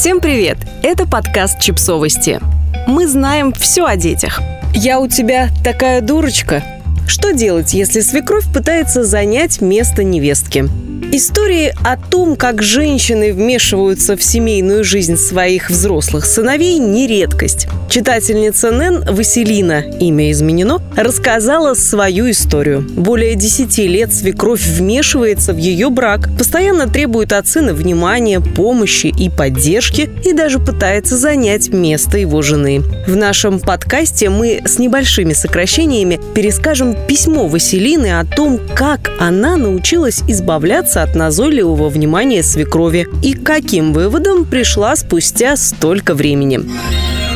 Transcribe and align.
Всем 0.00 0.22
привет! 0.22 0.56
Это 0.82 1.06
подкаст 1.06 1.60
«Чипсовости». 1.60 2.40
Мы 2.86 3.06
знаем 3.06 3.52
все 3.52 3.84
о 3.84 3.96
детях. 3.96 4.40
Я 4.72 4.98
у 4.98 5.08
тебя 5.08 5.50
такая 5.62 6.00
дурочка. 6.00 6.79
Что 7.10 7.32
делать, 7.32 7.74
если 7.74 8.02
свекровь 8.02 8.44
пытается 8.54 9.02
занять 9.02 9.60
место 9.60 10.04
невестки? 10.04 10.68
Истории 11.12 11.74
о 11.82 11.96
том, 11.96 12.36
как 12.36 12.62
женщины 12.62 13.32
вмешиваются 13.32 14.16
в 14.16 14.22
семейную 14.22 14.84
жизнь 14.84 15.16
своих 15.16 15.68
взрослых 15.68 16.24
сыновей, 16.24 16.78
не 16.78 17.08
редкость. 17.08 17.66
Читательница 17.88 18.70
Нэн 18.70 19.04
Василина, 19.10 19.80
имя 19.98 20.30
изменено, 20.30 20.80
рассказала 20.96 21.74
свою 21.74 22.30
историю. 22.30 22.86
Более 22.88 23.34
10 23.34 23.76
лет 23.78 24.14
свекровь 24.14 24.64
вмешивается 24.64 25.52
в 25.52 25.56
ее 25.56 25.90
брак, 25.90 26.28
постоянно 26.38 26.86
требует 26.86 27.32
от 27.32 27.48
сына 27.48 27.74
внимания, 27.74 28.40
помощи 28.40 29.08
и 29.08 29.28
поддержки 29.28 30.08
и 30.24 30.32
даже 30.32 30.60
пытается 30.60 31.16
занять 31.16 31.70
место 31.70 32.18
его 32.18 32.40
жены. 32.40 32.82
В 33.08 33.16
нашем 33.16 33.58
подкасте 33.58 34.30
мы 34.30 34.62
с 34.64 34.78
небольшими 34.78 35.32
сокращениями 35.32 36.20
перескажем 36.36 36.94
письмо 37.08 37.46
Василины 37.48 38.18
о 38.18 38.24
том, 38.24 38.60
как 38.74 39.10
она 39.18 39.56
научилась 39.56 40.22
избавляться 40.28 41.02
от 41.02 41.14
назойливого 41.14 41.88
внимания 41.88 42.42
свекрови 42.42 43.06
и 43.22 43.34
каким 43.34 43.92
выводам 43.92 44.44
пришла 44.44 44.96
спустя 44.96 45.56
столько 45.56 46.14
времени. 46.14 46.60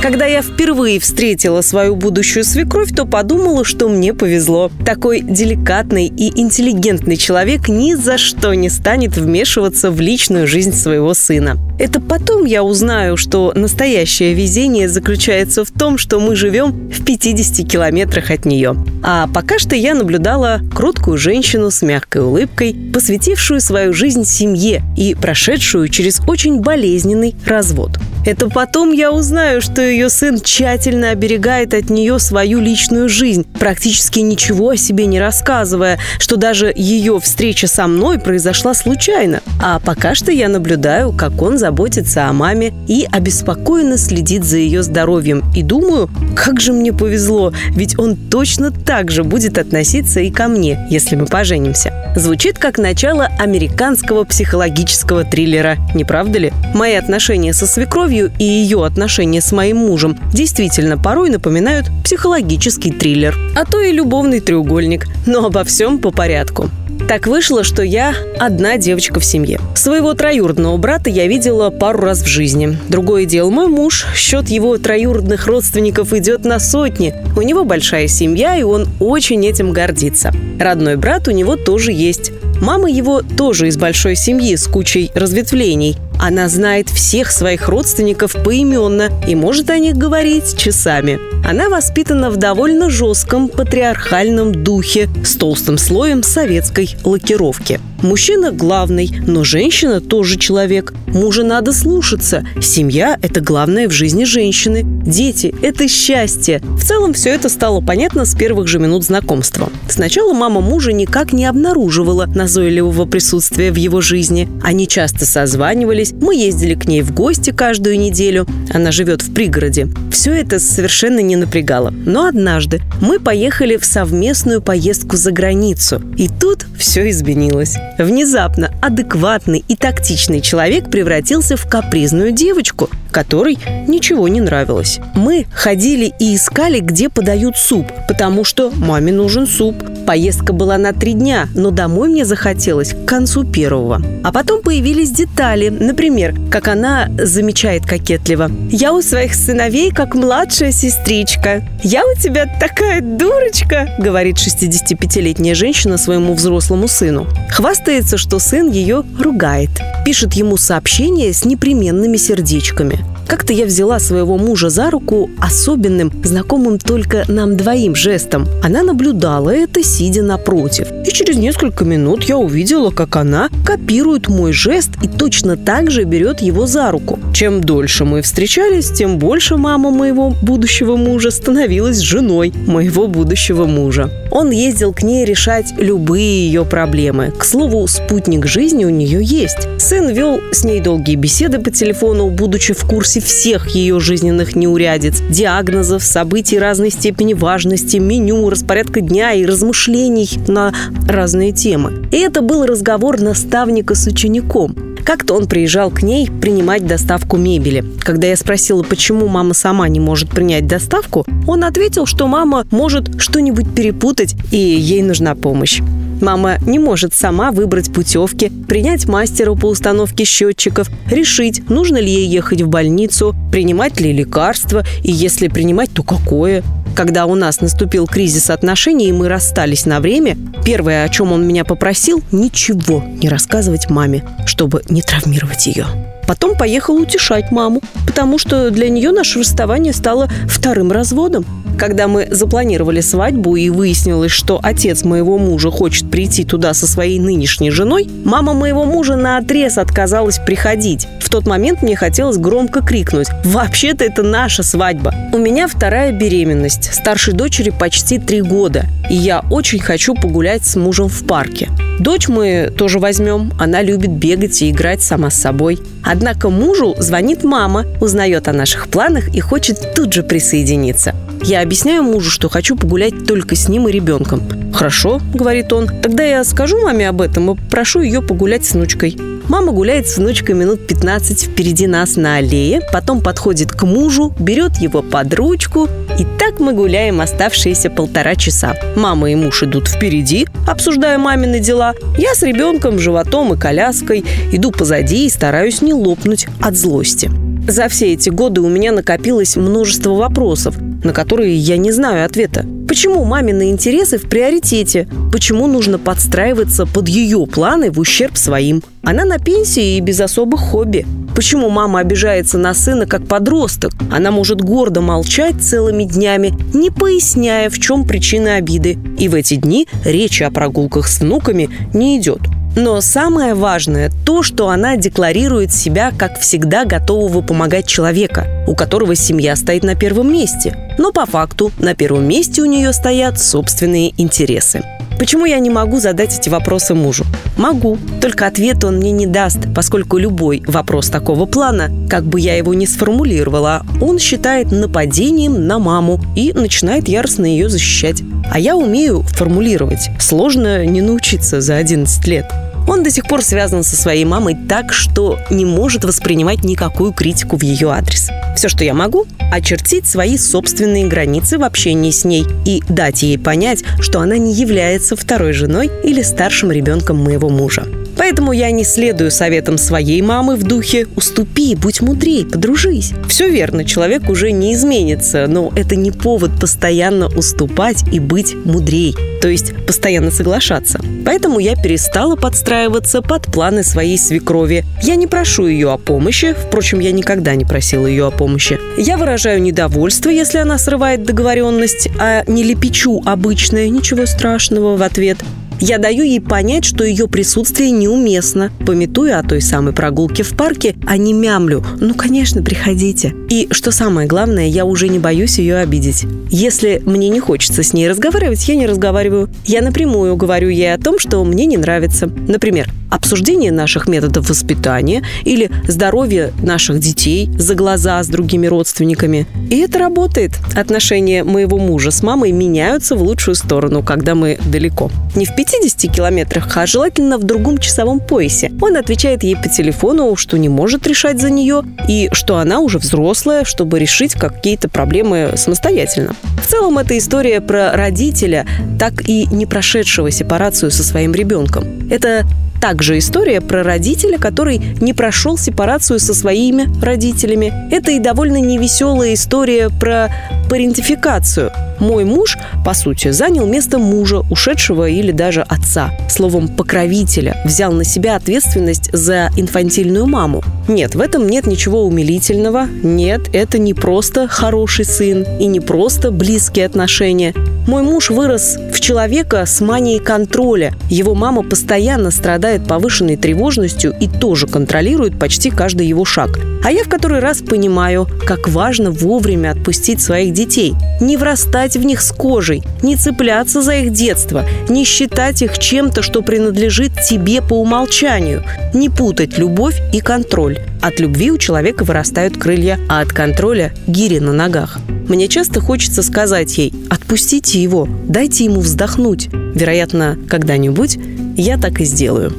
Когда 0.05 0.27
я 0.27 0.43
впервые 0.43 1.01
встретила 1.01 1.63
свою 1.63 1.97
будущую 1.97 2.45
свекровь, 2.45 2.95
то 2.95 3.07
подумала, 3.07 3.65
что 3.65 3.89
мне 3.89 4.13
повезло. 4.13 4.71
Такой 4.85 5.23
деликатный 5.23 6.09
и 6.09 6.39
интеллигентный 6.39 7.17
человек 7.17 7.69
ни 7.69 7.95
за 7.95 8.19
что 8.19 8.53
не 8.53 8.69
станет 8.69 9.17
вмешиваться 9.17 9.91
в 9.91 10.03
личную 10.03 10.47
жизнь 10.47 10.75
своего 10.75 11.15
сына. 11.15 11.57
Это 11.79 12.03
потом 12.03 12.45
я 12.45 12.63
узнаю, 12.63 13.17
что 13.17 13.53
настоящее 13.57 14.35
везение 14.35 14.91
заключается 14.91 15.65
в 15.65 15.71
том, 15.71 15.97
что 15.97 16.21
мы 16.21 16.37
живем 16.37 16.91
в 16.91 17.03
50 17.03 17.67
километрах 17.67 18.31
от 18.31 18.45
нее. 18.45 18.77
А 19.03 19.27
пока 19.27 19.59
что 19.59 19.75
я 19.75 19.95
наблюдала 19.95 20.61
кроткую 20.75 21.17
женщину 21.17 21.71
с 21.71 21.81
мягкой 21.81 22.23
улыбкой, 22.23 22.77
посвятившую 22.93 23.63
свою 23.63 23.95
жизнь 23.95 24.25
семье 24.25 24.83
и 24.99 25.15
прошедшую 25.15 25.89
через 25.89 26.21
очень 26.29 26.61
болезненный 26.61 27.35
развод. 27.47 27.99
Это 28.25 28.49
потом 28.49 28.93
я 28.93 29.13
узнаю, 29.13 29.61
что 29.61 29.83
ее 29.95 30.11
сын 30.11 30.41
тщательно 30.41 31.11
оберегает 31.11 31.73
от 31.73 31.89
нее 31.89 32.19
свою 32.19 32.61
личную 32.61 33.09
жизнь, 33.09 33.47
практически 33.59 34.19
ничего 34.19 34.71
о 34.71 34.77
себе 34.77 35.07
не 35.07 35.21
рассказывая, 35.21 35.99
что 36.19 36.37
даже 36.37 36.73
ее 36.75 37.21
встреча 37.21 37.69
со 37.69 37.87
мной 37.87 38.19
произошла 38.19 38.75
случайно. 38.75 39.41
А 39.67 39.79
пока 39.79 40.15
что 40.15 40.31
я 40.31 40.51
наблюдаю, 40.51 41.11
как 41.11 41.41
он 41.41 41.57
заботится 41.57 42.27
о 42.27 42.35
маме 42.35 42.75
и 42.87 43.09
обеспокоенно 43.11 43.97
следит 43.97 44.45
за 44.45 44.59
ее 44.59 44.83
здоровьем. 44.83 45.43
И 45.57 45.63
думаю, 45.63 46.11
как 46.37 46.61
же 46.61 46.75
мне 46.75 46.93
повезло, 46.93 47.51
ведь 47.71 47.99
он 47.99 48.15
точно 48.15 48.71
так 48.71 49.11
же 49.11 49.25
будет 49.25 49.57
относиться 49.57 50.21
и 50.21 50.31
ко 50.31 50.49
мне, 50.49 50.87
если 50.91 51.17
мы 51.17 51.25
поженимся. 51.25 51.95
Звучит 52.15 52.59
как 52.59 52.77
начало 52.77 53.31
американского 53.39 54.25
психологического 54.25 55.25
триллера, 55.25 55.79
не 55.95 56.05
правда 56.05 56.39
ли? 56.39 56.53
Мои 56.75 56.93
отношения 56.93 57.55
со 57.55 57.67
свекровью 57.67 58.33
и 58.39 58.45
ее 58.45 58.85
отношения 58.85 59.41
с 59.41 59.51
моим 59.51 59.79
мужем 59.79 60.19
действительно 60.35 60.99
порой 60.99 61.31
напоминают 61.31 61.87
психологический 62.05 62.91
триллер, 62.91 63.35
а 63.57 63.65
то 63.65 63.81
и 63.81 63.93
любовный 63.93 64.41
треугольник. 64.41 65.07
Но 65.27 65.47
обо 65.47 65.65
всем 65.65 66.01
по 66.01 66.11
порядку. 66.11 66.69
Так 67.09 67.27
вышло, 67.27 67.65
что 67.65 67.83
я 67.83 68.15
одна 68.39 68.77
девочка 68.77 69.21
в 69.21 69.25
семье. 69.25 69.61
Своего 69.75 70.15
троюродного 70.15 70.77
брата 70.77 71.11
я 71.11 71.27
видела 71.27 71.71
пару 71.71 72.01
раз 72.01 72.23
в 72.23 72.27
жизни. 72.27 72.79
Другое 72.89 73.25
дело, 73.25 73.51
мой 73.51 73.69
муж, 73.69 74.07
счет 74.17 74.49
его 74.49 74.79
троюродных 74.79 75.47
родственников 75.47 76.13
идет 76.13 76.45
на 76.45 76.59
сотни. 76.59 77.15
У 77.37 77.43
него 77.43 77.65
большая 77.65 78.09
семья, 78.09 78.57
и 78.57 78.63
он 78.63 78.89
очень 79.01 79.47
этим 79.47 79.73
гордится. 79.73 80.33
Родной 80.59 80.97
брат 80.97 81.29
у 81.29 81.31
него 81.31 81.57
тоже 81.57 81.93
есть. 81.93 82.33
Мама 82.61 82.91
его 82.91 83.21
тоже 83.23 83.69
из 83.69 83.77
большой 83.77 84.17
семьи 84.17 84.57
с 84.57 84.67
кучей 84.67 85.11
разветвлений. 85.15 85.97
Она 86.27 86.49
знает 86.49 86.89
всех 86.89 87.31
своих 87.31 87.69
родственников 87.69 88.33
поименно 88.43 89.11
и 89.29 89.35
может 89.35 89.69
о 89.69 89.79
них 89.79 89.95
говорить 89.95 90.57
часами. 90.57 91.21
Она 91.47 91.69
воспитана 91.69 92.31
в 92.31 92.37
довольно 92.37 92.89
жестком 92.89 93.49
патриархальном 93.49 94.65
духе 94.65 95.11
с 95.23 95.37
толстым 95.37 95.77
слоем 95.77 96.23
советской 96.23 96.97
лакировки. 97.05 97.79
Мужчина 98.05 98.53
главный, 98.53 99.11
но 99.27 99.45
женщина 99.45 100.01
тоже 100.01 100.39
человек. 100.39 100.93
Мужа 101.07 101.43
надо 101.43 101.73
слушаться. 101.73 102.47
Семья– 102.61 103.19
это 103.23 103.41
главное 103.41 103.89
в 103.89 103.93
жизни 103.93 104.25
женщины. 104.25 104.83
Дети– 104.85 105.55
это 105.63 105.89
счастье. 105.89 106.61
В 106.63 106.85
целом 106.85 107.15
все 107.15 107.31
это 107.31 107.49
стало 107.49 107.81
понятно 107.81 108.27
с 108.27 108.35
первых 108.35 108.69
же 108.69 108.79
минут 108.79 109.05
знакомства. 109.05 109.71
Сначала 109.89 110.35
мама 110.35 110.61
мужа 110.61 110.93
никак 110.93 111.33
не 111.33 111.47
обнаруживала 111.47 112.27
назойливого 112.27 113.07
присутствия 113.07 113.73
в 113.73 113.77
его 113.77 114.03
жизни. 114.03 114.51
Они 114.63 114.87
часто 114.87 115.25
созванивались, 115.25 116.14
мы 116.21 116.37
ездили 116.37 116.75
к 116.75 116.87
ней 116.87 117.03
в 117.03 117.13
гости 117.13 117.51
каждую 117.51 117.99
неделю. 117.99 118.47
Она 118.73 118.93
живет 118.93 119.23
в 119.23 119.35
пригороде. 119.35 119.89
Все 120.11 120.33
это 120.33 120.59
совершенно 120.59 121.21
не 121.21 121.37
напрягало. 121.37 121.91
Но 121.91 122.27
однажды 122.27 122.81
мы 123.01 123.19
поехали 123.19 123.77
в 123.77 123.85
совместную 123.85 124.63
поездку 124.63 125.17
за 125.17 125.33
границу. 125.33 126.01
И 126.17 126.29
тут 126.29 126.67
все 126.79 127.09
изменилось. 127.11 127.77
Внезапно 127.99 128.73
адекватный 128.81 129.65
и 129.67 129.77
тактичный 129.77 130.41
человек 130.41 130.91
превратился 130.91 131.57
в 131.57 131.69
капризную 131.69 132.33
девочку, 132.33 132.91
которой 133.15 133.57
ничего 133.87 134.27
не 134.27 134.41
нравилось. 134.41 134.99
Мы 135.15 135.47
ходили 135.55 136.13
и 136.19 136.35
искали, 136.35 136.81
где 136.81 137.09
подают 137.09 137.57
суп, 137.57 137.87
потому 138.09 138.43
что 138.43 138.73
маме 138.75 139.13
нужен 139.13 139.47
суп. 139.47 139.77
Поездка 140.05 140.53
была 140.53 140.77
на 140.77 140.93
три 140.93 141.13
дня, 141.13 141.49
но 141.55 141.71
домой 141.71 142.09
мне 142.09 142.25
захотелось 142.25 142.93
к 142.93 143.07
концу 143.07 143.45
первого. 143.45 144.03
А 144.25 144.33
потом 144.33 144.63
появились 144.63 145.13
детали. 145.13 145.69
Например, 145.69 146.35
как 146.51 146.67
она 146.69 147.09
замечает 147.17 147.87
кокетливо. 147.87 148.51
«Я 148.69 148.93
у 148.93 149.01
своих 149.01 149.35
сыновей 149.35 149.93
как 149.93 150.15
младшая 150.15 150.73
сестричка. 150.73 151.63
Я 151.85 152.03
у 152.05 152.21
тебя 152.21 152.47
такая 152.59 153.01
дурочка», 153.01 153.95
говорит 153.99 154.37
65-летняя 154.37 155.55
женщина 155.55 155.99
своему 155.99 156.35
взрослому 156.35 156.89
сыну. 156.89 157.29
Хвастается, 157.51 158.19
что 158.19 158.41
сын 158.41 158.71
ее 158.71 159.05
ругает. 159.19 159.71
Пишет 160.05 160.35
ему 160.35 160.57
сообщения 160.57 161.33
с 161.33 161.45
непременными 161.45 162.17
сердечками. 162.17 163.04
Как-то 163.27 163.53
я 163.53 163.65
взяла 163.67 163.99
своего 163.99 164.39
мужа 164.39 164.71
за 164.71 164.91
руку 164.91 165.31
особенным, 165.41 166.13
знакомым 166.25 166.79
только 166.79 167.25
нам 167.29 167.57
двоим 167.57 167.95
жестом. 167.95 168.47
Она 168.63 168.83
наблюдала 168.83 169.51
это, 169.51 169.83
сидя 169.83 170.23
напротив. 170.23 170.89
И 171.07 171.11
через 171.11 171.37
несколько 171.37 171.85
минут 171.85 172.25
я 172.25 172.37
увидела, 172.37 172.91
как 172.91 173.17
она 173.17 173.49
копирует 173.65 174.29
мой 174.29 174.53
жест 174.53 174.91
и 175.03 175.09
точно 175.09 175.57
так 175.57 175.91
же 175.91 176.05
берет 176.05 176.41
его 176.41 176.67
за 176.67 176.91
руку. 176.91 177.19
Чем 177.35 177.61
дольше 177.61 178.05
мы 178.05 178.23
встречались, 178.23 178.91
тем 178.91 179.19
больше 179.19 179.57
мама 179.57 179.91
моего 179.91 180.31
будущего 180.31 180.97
мужа 180.97 181.31
становилась 181.31 181.99
женой 181.99 182.53
моего 182.67 183.09
будущего 183.09 183.67
мужа. 183.67 184.11
Он 184.31 184.51
ездил 184.51 184.93
к 184.93 185.03
ней 185.03 185.25
решать 185.25 185.75
любые 185.79 186.47
ее 186.47 186.65
проблемы. 186.65 187.33
К 187.39 187.45
слову, 187.45 187.87
спутник 187.87 188.47
жизни 188.47 188.85
у 188.85 188.91
нее 188.91 189.23
есть. 189.23 189.69
Сын 189.79 190.09
вел 190.13 190.41
с 190.53 190.65
ней 190.65 190.81
долгие 190.81 191.17
беседы 191.17 191.59
по 191.59 191.71
телефону, 191.71 192.31
будучи 192.31 192.75
в 192.75 192.85
курсе 192.85 193.14
всех 193.21 193.69
ее 193.71 194.01
жизненных 194.01 194.57
неурядиц, 194.57 195.21
диагнозов, 195.29 196.03
событий 196.03 196.59
разной 196.59 196.91
степени 196.91 197.35
важности, 197.35 197.97
меню, 197.97 198.49
распорядка 198.49 199.01
дня 199.01 199.33
и 199.33 199.45
размышлений 199.45 200.29
на 200.49 200.73
разные 201.09 201.53
темы. 201.53 202.07
И 202.11 202.17
это 202.17 202.41
был 202.41 202.67
разговор 202.67 203.21
наставника 203.21 203.95
с 203.95 204.07
учеником. 204.07 204.75
Как-то 205.05 205.35
он 205.35 205.47
приезжал 205.47 205.91
к 205.91 206.03
ней 206.03 206.31
принимать 206.31 206.87
доставку 206.87 207.37
мебели. 207.37 207.85
Когда 208.01 208.27
я 208.27 208.37
спросила, 208.37 208.83
почему 208.83 209.29
мама 209.29 209.53
сама 209.53 209.87
не 209.89 210.01
может 210.01 210.31
принять 210.31 210.67
доставку, 210.67 211.27
он 211.47 211.65
ответил, 211.65 212.07
что 212.07 212.27
мама 212.27 212.67
может 212.71 213.21
что-нибудь 213.21 213.75
перепутать, 213.75 214.35
и 214.51 214.57
ей 214.57 215.03
нужна 215.03 215.35
помощь. 215.35 215.83
Мама 216.21 216.59
не 216.67 216.79
может 216.79 217.15
сама 217.15 217.51
выбрать 217.51 217.93
путевки, 217.93 218.51
принять 218.69 219.07
мастера 219.07 219.55
по 219.55 219.67
установке 219.67 220.25
счетчиков, 220.25 220.89
решить, 221.07 221.69
нужно 221.69 221.99
ли 221.99 222.11
ей 222.11 222.27
ехать 222.27 222.63
в 222.63 222.69
больницу, 222.69 223.35
принимать 223.51 224.01
ли 224.01 224.13
лекарства, 224.13 224.85
и 225.03 225.13
если 225.13 225.49
принимать, 225.49 225.91
то 225.93 226.03
какое. 226.03 226.63
Когда 226.95 227.27
у 227.27 227.35
нас 227.35 227.61
наступил 227.61 228.07
кризис 228.07 228.51
отношений 228.51 229.09
и 229.09 229.13
мы 229.13 229.29
расстались 229.29 229.85
на 229.85 230.01
время, 230.01 230.37
первое, 230.65 231.05
о 231.05 231.09
чем 231.09 231.33
он 231.33 231.47
меня 231.47 231.65
попросил, 231.65 232.23
ничего 232.31 233.03
не 233.21 233.29
рассказывать 233.29 233.91
маме, 233.91 234.23
чтобы 234.47 234.83
не 234.89 235.03
травмировать 235.03 235.67
ее. 235.67 235.87
Потом 236.27 236.57
поехал 236.57 236.95
утешать 236.95 237.51
маму, 237.51 237.83
потому 238.07 238.39
что 238.39 238.71
для 238.71 238.89
нее 238.89 239.11
наше 239.11 239.41
расставание 239.41 239.93
стало 239.93 240.29
вторым 240.49 240.93
разводом. 240.93 241.45
Когда 241.79 242.09
мы 242.09 242.29
запланировали 242.31 243.01
свадьбу 243.01 243.57
и 243.57 243.71
выяснилось, 243.71 244.31
что 244.31 244.61
отец 244.63 245.05
моего 245.05 245.39
мужа 245.39 245.71
хочет 245.71 246.11
прийти 246.11 246.45
туда 246.45 246.75
со 246.75 246.87
своей 246.87 247.19
нынешней 247.19 247.71
женой, 247.71 248.09
мама 248.25 248.55
моего 248.55 248.85
мужа 248.85 249.17
на 249.17 249.39
отрез 249.39 249.79
отказалась 249.79 250.39
приходить. 250.39 251.09
В 251.21 251.29
тот 251.31 251.47
момент 251.47 251.83
мне 251.83 251.97
хотелось 251.97 252.37
громко 252.37 252.81
крикнуть 252.81 253.29
«Вообще-то 253.45 254.05
это 254.05 254.23
наша 254.23 254.63
свадьба!» 254.63 255.13
У 255.33 255.39
меня 255.39 255.67
вторая 255.67 256.13
беременность, 256.13 256.95
старшей 256.95 257.35
дочери 257.35 257.71
почти 257.71 258.19
три 258.19 258.41
года, 258.41 258.87
и 259.11 259.15
я 259.15 259.45
очень 259.51 259.81
хочу 259.81 260.15
погулять 260.15 260.65
с 260.65 260.77
мужем 260.77 261.09
в 261.09 261.27
парке. 261.27 261.69
Дочь 261.99 262.29
мы 262.29 262.73
тоже 262.77 262.99
возьмем, 262.99 263.53
она 263.59 263.83
любит 263.83 264.11
бегать 264.11 264.63
и 264.63 264.71
играть 264.71 265.03
сама 265.03 265.31
с 265.31 265.35
собой. 265.35 265.79
Однако 266.05 266.51
мужу 266.51 266.95
звонит 266.99 267.45
мама, 267.45 267.85
узнает 268.01 268.49
о 268.49 268.53
наших 268.53 268.89
планах 268.89 269.35
и 269.35 269.41
хочет 269.41 269.95
тут 269.95 270.13
же 270.13 270.23
присоединиться. 270.23 271.15
Я 271.43 271.63
объясняю 271.63 272.03
мужу, 272.03 272.31
что 272.31 272.49
хочу 272.49 272.77
погулять 272.77 273.27
только 273.27 273.57
с 273.57 273.69
ним 273.69 273.89
и 273.89 273.93
ребенком. 273.93 274.43
«Хорошо»,— 274.73 275.21
говорит 275.35 275.73
он,— 275.73 275.89
«тогда 276.03 276.25
я 276.25 276.45
скажу 276.45 276.83
маме 276.83 277.09
об 277.09 277.21
этом 277.21 277.51
и 277.51 277.59
прошу 277.71 278.01
ее 278.01 278.23
погулять 278.23 278.65
с 278.65 278.73
внучкой». 278.73 279.17
Мама 279.49 279.73
гуляет 279.73 280.09
с 280.09 280.17
внучкой 280.17 280.55
минут 280.55 280.87
15 280.87 281.43
впереди 281.43 281.87
нас 281.87 282.17
на 282.17 282.37
аллее, 282.37 282.81
потом 282.93 283.21
подходит 283.21 283.73
к 283.73 283.83
мужу, 283.83 284.35
берет 284.39 284.79
его 284.79 285.03
под 285.03 285.35
ручку, 285.35 285.87
и 286.19 286.25
так 286.39 286.61
мы 286.61 286.73
гуляем 286.73 287.21
оставшиеся 287.21 287.91
полтора 287.91 288.37
часа. 288.37 288.75
Мама 288.97 289.31
и 289.31 289.35
муж 289.35 289.63
идут 289.63 289.87
впереди, 289.87 290.47
обсуждая 290.67 291.19
мамины 291.19 291.61
дела. 291.61 291.93
Я 292.17 292.35
с 292.35 292.43
ребенком, 292.43 292.99
животом 292.99 293.53
и 293.53 293.59
коляской 293.59 294.25
иду 294.51 294.71
позади 294.71 295.27
и 295.27 295.31
стараюсь 295.31 295.83
не 295.83 295.93
лопнуть 295.93 296.47
от 296.63 296.75
злости. 296.75 297.31
За 297.69 297.89
все 297.89 298.13
эти 298.13 298.31
годы 298.31 298.61
у 298.61 298.69
меня 298.69 298.93
накопилось 298.93 299.57
множество 299.57 300.15
вопросов, 300.15 300.77
на 301.05 301.13
которые 301.13 301.57
я 301.57 301.77
не 301.77 301.93
знаю 301.93 302.25
ответа. 302.25 302.67
Почему 302.89 303.25
мамины 303.25 303.71
интересы 303.71 304.19
в 304.19 304.29
приоритете? 304.29 305.07
Почему 305.33 305.67
нужно 305.67 305.99
подстраиваться 305.99 306.87
под 306.87 307.09
ее 307.09 307.47
планы 307.47 307.91
в 307.91 307.99
ущерб 307.99 308.37
своим? 308.37 308.83
Она 309.03 309.25
на 309.25 309.39
пенсии 309.39 309.97
и 309.97 310.01
без 310.01 310.21
особых 310.21 310.61
хобби. 310.61 311.07
Почему 311.35 311.69
мама 311.69 312.01
обижается 312.01 312.59
на 312.59 312.73
сына 312.75 313.07
как 313.07 313.27
подросток? 313.27 313.93
Она 314.11 314.31
может 314.31 314.61
гордо 314.61 315.01
молчать 315.01 315.61
целыми 315.61 316.05
днями, 316.05 316.55
не 316.73 316.91
поясняя, 316.91 317.69
в 317.69 317.79
чем 317.79 318.07
причина 318.07 318.57
обиды. 318.57 318.97
И 319.19 319.29
в 319.29 319.35
эти 319.35 319.55
дни 319.55 319.89
речи 320.05 320.43
о 320.43 320.51
прогулках 320.51 321.09
с 321.09 321.21
внуками 321.21 321.69
не 321.93 322.19
идет. 322.19 322.41
Но 322.77 323.01
самое 323.01 323.55
важное– 323.55 324.11
то, 324.27 324.43
что 324.43 324.69
она 324.69 324.97
декларирует 324.97 325.73
себя 325.73 326.13
как 326.17 326.41
всегда 326.41 326.85
готового 326.85 327.41
помогать 327.41 327.87
человека, 327.87 328.47
у 328.67 328.75
которого 328.75 329.15
семья 329.15 329.55
стоит 329.55 329.85
на 329.85 329.95
первом 329.95 330.33
месте. 330.33 330.77
Но 330.99 331.13
по 331.13 331.25
факту 331.25 331.71
на 331.79 331.95
первом 331.95 332.27
месте 332.27 332.63
у 332.63 332.65
нее 332.65 332.93
стоят 332.93 333.41
собственные 333.41 334.13
интересы. 334.21 334.83
Почему 335.19 335.47
я 335.47 335.61
не 335.61 335.71
могу 335.71 336.01
задать 336.01 336.37
эти 336.37 336.49
вопросы 336.49 336.95
мужу? 336.95 337.25
Могу, 337.57 337.97
только 338.21 338.47
ответ 338.47 338.83
он 338.83 338.97
мне 338.97 339.13
не 339.13 339.27
даст, 339.27 339.61
поскольку 339.75 340.19
любой 340.19 340.63
вопрос 340.67 341.09
такого 341.09 341.47
плана, 341.47 341.91
как 342.11 342.25
бы 342.25 342.41
я 342.41 342.57
его 342.57 342.75
ни 342.75 342.85
сформулировала, 342.85 343.87
он 344.01 344.19
считает 344.19 344.73
нападением 344.73 345.69
на 345.69 345.79
маму 345.79 346.21
и 346.35 346.53
начинает 346.53 347.09
яростно 347.09 347.47
ее 347.47 347.69
защищать. 347.69 348.23
А 348.51 348.59
я 348.59 348.77
умею 348.77 349.23
формулировать. 349.23 350.11
Сложно 350.19 350.85
не 350.85 351.01
научиться 351.01 351.61
за 351.61 351.77
11 351.77 352.27
лет. 352.27 352.47
Он 352.87 353.03
до 353.03 353.11
сих 353.11 353.27
пор 353.27 353.43
связан 353.43 353.83
со 353.83 353.97
своей 353.97 354.25
мамой 354.25 354.57
так, 354.69 354.93
что 354.93 355.39
не 355.51 355.65
может 355.65 356.05
воспринимать 356.05 356.65
никакую 356.65 357.13
критику 357.13 357.57
в 357.57 357.63
ее 357.63 357.91
адрес. 357.91 358.31
Все, 358.57 358.69
что 358.69 358.85
я 358.85 358.95
могу, 358.95 359.27
очертить 359.53 360.07
свои 360.07 360.37
собственные 360.37 361.07
границы 361.07 361.59
в 361.59 361.65
общении 361.65 362.11
с 362.11 362.25
ней 362.25 362.45
и 362.65 362.83
дать 362.89 363.23
ей 363.23 363.39
понять, 363.39 363.85
что 364.01 364.21
она 364.21 364.37
не 364.37 364.53
является 364.53 365.17
второй 365.17 365.53
женой 365.53 365.91
или 366.05 366.23
старшим 366.23 366.71
ребенком 366.71 367.23
моего 367.23 367.49
мужа. 367.49 367.87
Поэтому 368.25 368.53
я 368.53 368.71
не 368.71 368.85
следую 368.85 369.31
советам 369.31 369.77
своей 369.77 370.23
мамы 370.23 370.57
в 370.57 370.63
духе 370.63 371.07
«уступи, 371.15 371.75
будь 371.75 372.01
мудрей, 372.01 372.47
подружись». 372.47 373.13
Все 373.29 373.51
верно, 373.51 373.85
человек 373.85 374.31
уже 374.31 374.51
не 374.51 374.73
изменится, 374.73 375.47
но 375.47 375.71
это 375.77 375.95
не 375.95 376.11
повод 376.11 376.59
постоянно 376.59 377.27
уступать 377.27 378.03
и 378.11 378.21
быть 378.21 378.55
мудрей, 378.65 379.15
то 379.43 379.49
есть 379.49 379.75
постоянно 379.87 380.31
соглашаться. 380.31 381.03
Поэтому 381.27 381.59
я 381.59 381.77
перестала 381.77 382.35
подстраиваться 382.35 383.21
под 383.21 383.45
планы 383.53 383.85
своей 383.85 384.17
свекрови. 384.17 384.87
Я 385.03 385.17
не 385.17 385.27
прошу 385.27 385.67
ее 385.67 385.93
о 385.93 385.99
помощи, 385.99 386.55
впрочем, 386.55 387.01
я 387.01 387.13
никогда 387.13 387.55
не 387.55 387.67
просила 387.67 388.07
ее 388.07 388.29
о 388.29 388.31
помощи. 388.31 388.81
Я 388.97 389.19
выражаю 389.19 389.61
недовольство, 389.61 390.31
если 390.31 390.57
она 390.57 390.79
срывает 390.79 391.25
договоренность, 391.25 392.09
а 392.19 392.43
не 392.47 392.63
лепечу 392.63 393.21
обычное 393.27 393.91
«ничего 393.91 394.25
страшного» 394.25 394.97
в 394.97 395.03
ответ. 395.03 395.37
Я 395.87 395.99
даю 395.99 396.25
ей 396.25 396.41
понять, 396.41 396.87
что 396.87 397.05
ее 397.05 397.29
присутствие 397.29 397.91
неуместно, 397.91 398.73
пометуя 398.87 399.39
о 399.39 399.43
той 399.43 399.61
самой 399.61 399.93
прогулке 399.93 400.43
в 400.43 400.57
парке, 400.57 400.97
а 401.07 401.19
не 401.19 401.35
мямлю 401.35 401.85
«ну, 402.01 402.15
конечно, 402.15 402.63
приходите». 402.63 403.35
И, 403.51 403.69
что 403.71 403.91
самое 403.91 404.27
главное, 404.27 404.67
я 404.67 404.87
уже 404.87 405.09
не 405.09 405.19
боюсь 405.19 405.59
ее 405.59 405.77
обидеть. 405.77 406.25
Если 406.49 407.03
мне 407.05 407.29
не 407.29 407.39
хочется 407.39 407.83
с 407.83 407.93
ней 407.93 408.09
разговаривать, 408.09 408.67
я 408.67 408.77
не 408.77 408.87
разговариваю. 408.87 409.51
Я 409.67 409.83
напрямую 409.83 410.37
говорю 410.37 410.71
ей 410.71 410.95
о 410.95 410.97
том, 410.97 411.19
что 411.19 411.45
мне 411.45 411.67
не 411.67 411.77
нравится. 411.77 412.31
Например, 412.49 412.89
обсуждение 413.15 413.71
наших 413.71 414.09
методов 414.09 414.49
воспитания 414.49 415.23
или 415.45 415.71
здоровье 415.87 416.53
наших 416.63 416.99
детей 416.99 417.49
за 417.57 417.75
глаза 417.75 418.23
с 418.23 418.27
другими 418.27 418.67
родственниками. 418.67 419.47
И 419.71 419.79
это 419.79 420.01
работает. 420.01 420.53
Отношения 420.75 421.45
моего 421.45 421.79
мужа 421.79 422.11
с 422.11 422.23
мамой 422.23 422.51
меняются 422.51 423.15
в 423.15 423.23
лучшую 423.23 423.55
сторону, 423.55 424.03
когда 424.03 424.35
мы 424.35 424.59
далеко. 424.65 425.11
Не 425.37 425.47
в 425.47 425.55
50 425.55 426.13
километрах, 426.13 426.77
а 426.77 426.87
желательно 426.87 427.39
в 427.39 427.45
другом 427.45 427.79
часовом 427.79 428.19
поясе. 428.19 428.73
Он 428.81 428.97
отвечает 428.97 429.45
ей 429.45 429.57
по 429.57 429.69
телефону, 429.69 430.35
что 430.37 430.59
не 430.59 430.69
может 430.69 431.07
решать 431.07 431.41
за 431.41 431.51
нее, 431.51 431.83
и 432.09 432.29
что 432.33 432.59
она 432.59 432.81
уже 432.81 432.99
взрослая, 432.99 433.65
чтобы 433.65 433.99
решить 433.99 434.35
какие-то 434.35 434.89
проблемы 434.89 435.53
самостоятельно. 435.57 436.35
В 436.63 436.67
целом, 436.67 436.99
это 436.99 437.17
история 437.17 437.61
про 437.61 437.93
родителя, 437.93 438.67
так 438.99 439.29
и 439.29 439.47
не 439.47 439.67
прошедшего 439.67 440.31
сепарацию 440.31 440.91
со 440.91 441.05
своим 441.05 441.33
ребенком. 441.33 441.85
Это 442.11 442.45
также 442.85 443.17
история 443.17 443.63
про 443.63 443.83
родителя, 443.83 444.37
который 444.37 444.77
не 444.77 445.15
прошел 445.15 445.57
сепарацию 445.57 446.19
со 446.19 446.35
своими 446.35 446.87
родителями. 447.03 447.73
Это 447.91 448.11
и 448.11 448.19
довольно 448.19 448.61
невеселая 448.61 449.33
история 449.33 449.89
про 449.89 450.31
парентификацию. 450.69 451.73
Мой 451.99 452.25
муж, 452.25 452.57
по 452.85 452.95
сути, 452.95 453.31
занял 453.31 453.67
место 453.67 453.99
мужа, 453.99 454.43
ушедшего 454.51 455.09
или 455.09 455.31
даже 455.31 455.63
отца. 455.63 456.11
Словом, 456.29 456.69
покровителя. 456.69 457.57
Взял 457.65 457.93
на 457.93 458.05
себя 458.05 458.37
ответственность 458.37 459.11
за 459.13 459.51
инфантильную 459.57 460.27
маму. 460.27 460.63
Нет, 460.89 461.15
в 461.15 461.21
этом 461.21 461.47
нет 461.47 461.67
ничего 461.67 462.05
умилительного. 462.05 462.87
Нет, 463.03 463.43
это 463.53 463.79
не 463.79 463.95
просто 463.95 464.49
хороший 464.49 465.05
сын 465.05 465.45
и 465.59 465.67
не 465.67 465.81
просто 465.81 466.31
близкие 466.31 466.87
отношения. 466.87 467.55
Мой 467.87 468.03
муж 468.03 468.31
вырос 468.31 468.79
в 468.95 469.01
человека 469.01 469.67
с 469.67 469.83
манией 469.83 470.19
контроля. 470.19 470.95
Его 471.11 471.35
мама 471.35 471.63
постоянно 471.63 472.31
страдает 472.31 472.89
повышенной 472.89 473.37
тревожностью 473.37 474.15
и 474.19 474.27
тоже 474.27 474.67
контролирует 474.67 475.39
почти 475.39 475.71
каждый 475.71 476.07
его 476.07 476.25
шаг. 476.25 476.59
А 476.83 476.91
я 476.91 477.05
в 477.05 477.09
который 477.09 477.41
раз 477.41 477.61
понимаю, 477.61 478.27
как 478.47 478.69
важно 478.69 479.11
вовремя 479.11 479.73
отпустить 479.73 480.23
своих 480.23 480.55
детей. 480.55 480.95
Не 481.21 481.37
врастать 481.37 481.84
в 481.93 482.05
них 482.05 482.23
с 482.23 482.33
кожей, 482.33 482.83
не 483.03 483.17
цепляться 483.17 483.83
за 483.83 483.97
их 483.97 484.13
детство, 484.13 484.65
не 484.89 485.05
считать 485.05 485.63
их 485.63 485.79
чем-то, 485.79 486.23
что 486.23 486.43
принадлежит 486.43 487.13
тебе 487.29 487.61
по 487.61 487.75
умолчанию, 487.75 488.65
не 488.95 489.11
путать 489.11 489.59
любовь 489.59 490.01
и 490.13 490.21
контроль. 490.21 490.79
От 491.03 491.21
любви 491.21 491.51
у 491.51 491.59
человека 491.59 492.05
вырастают 492.05 492.57
крылья, 492.57 492.99
а 493.09 493.21
от 493.21 493.33
контроля– 493.33 493.93
гири 494.07 494.39
на 494.39 494.53
ногах. 494.53 494.99
Мне 495.29 495.49
часто 495.49 495.81
хочется 495.81 496.23
сказать 496.23 496.77
ей 496.79 496.95
«отпустите 497.11 497.83
его, 497.83 498.09
дайте 498.27 498.65
ему 498.65 498.81
вздохнуть». 498.81 499.49
Вероятно, 499.53 500.39
когда-нибудь 500.49 501.19
я 501.57 501.79
так 501.79 502.01
и 502.01 502.05
сделаю. 502.05 502.53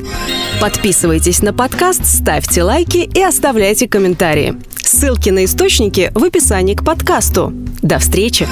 Подписывайтесь 0.62 1.42
на 1.42 1.54
подкаст, 1.54 2.06
ставьте 2.06 2.64
лайки 2.64 3.10
и 3.14 3.22
оставляйте 3.22 3.88
комментарии. 3.88 4.56
Ссылки 4.78 5.30
на 5.30 5.46
источники 5.46 6.12
в 6.14 6.24
описании 6.24 6.76
к 6.76 6.86
подкасту. 6.86 7.52
До 7.82 8.00
встречи! 8.00 8.48